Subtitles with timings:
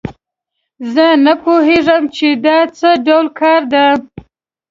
[0.93, 3.85] زه نه پوهیږم چې دا څه ډول کار ده